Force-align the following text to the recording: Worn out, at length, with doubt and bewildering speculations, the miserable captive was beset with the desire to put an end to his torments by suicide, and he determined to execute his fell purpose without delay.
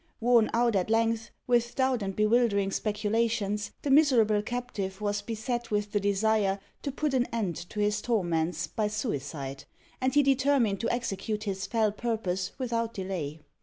Worn 0.19 0.49
out, 0.51 0.75
at 0.75 0.89
length, 0.89 1.29
with 1.45 1.75
doubt 1.75 2.01
and 2.01 2.15
bewildering 2.15 2.71
speculations, 2.71 3.69
the 3.83 3.91
miserable 3.91 4.41
captive 4.41 4.99
was 4.99 5.21
beset 5.21 5.69
with 5.69 5.91
the 5.91 5.99
desire 5.99 6.59
to 6.81 6.91
put 6.91 7.13
an 7.13 7.27
end 7.31 7.55
to 7.69 7.79
his 7.79 8.01
torments 8.01 8.65
by 8.65 8.87
suicide, 8.87 9.65
and 10.01 10.15
he 10.15 10.23
determined 10.23 10.79
to 10.79 10.89
execute 10.89 11.43
his 11.43 11.67
fell 11.67 11.91
purpose 11.91 12.51
without 12.57 12.95
delay. 12.95 13.41